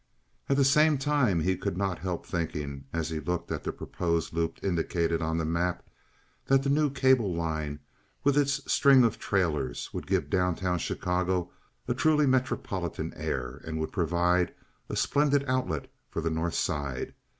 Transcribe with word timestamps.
At 0.49 0.57
the 0.57 0.65
same 0.65 0.97
time 0.97 1.41
he 1.41 1.55
could 1.55 1.77
not 1.77 1.99
help 1.99 2.25
thinking, 2.25 2.85
as 2.91 3.11
he 3.11 3.19
looked 3.19 3.51
at 3.51 3.63
the 3.63 3.71
proposed 3.71 4.33
loop 4.33 4.57
indicated 4.63 5.21
on 5.21 5.37
the 5.37 5.45
map, 5.45 5.85
that 6.47 6.63
the 6.63 6.71
new 6.71 6.89
cable 6.89 7.35
line, 7.35 7.79
with 8.23 8.35
its 8.35 8.63
string 8.73 9.03
of 9.03 9.19
trailers, 9.19 9.93
would 9.93 10.07
give 10.07 10.27
down 10.27 10.55
town 10.55 10.79
Chicago 10.79 11.51
a 11.87 11.93
truly 11.93 12.25
metropolitan 12.25 13.13
air 13.15 13.61
and 13.63 13.79
would 13.79 13.91
provide 13.91 14.55
a 14.89 14.95
splendid 14.95 15.45
outlet 15.47 15.85
for 16.09 16.19
the 16.19 16.31
North 16.31 16.55
Side. 16.55 17.13